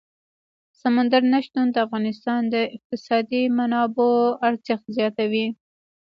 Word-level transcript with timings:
سمندر 0.81 1.21
نه 1.33 1.39
شتون 1.45 1.67
د 1.71 1.75
افغانستان 1.85 2.41
د 2.53 2.55
اقتصادي 2.75 3.41
منابعو 3.57 4.35
ارزښت 4.47 4.85
زیاتوي. 4.97 5.47